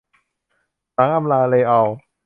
[0.93, 1.87] หลังอำลา เรอัล